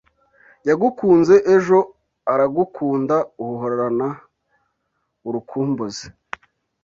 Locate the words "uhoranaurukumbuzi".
3.45-6.07